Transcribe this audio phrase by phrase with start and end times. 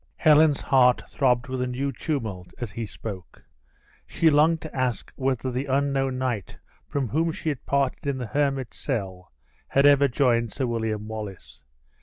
[0.15, 3.43] Helen's heart throbbed with a new tumult as he spoke.
[4.07, 6.57] She longed to ask whether the unknown knight
[6.89, 9.31] from whom she had parted in the hermit's cell,
[9.67, 11.61] had ever joined Sir William Wallace.